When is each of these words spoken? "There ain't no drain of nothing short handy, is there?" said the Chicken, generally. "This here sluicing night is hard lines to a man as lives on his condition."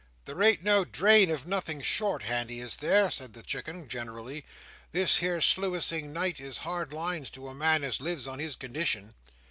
"There 0.25 0.41
ain't 0.41 0.63
no 0.63 0.83
drain 0.83 1.29
of 1.29 1.45
nothing 1.45 1.79
short 1.79 2.23
handy, 2.23 2.59
is 2.59 2.77
there?" 2.77 3.11
said 3.11 3.33
the 3.33 3.43
Chicken, 3.43 3.87
generally. 3.87 4.43
"This 4.91 5.17
here 5.17 5.41
sluicing 5.41 6.11
night 6.11 6.39
is 6.39 6.57
hard 6.65 6.91
lines 6.91 7.29
to 7.29 7.47
a 7.47 7.53
man 7.53 7.83
as 7.83 8.01
lives 8.01 8.27
on 8.27 8.39
his 8.39 8.55
condition." 8.55 9.13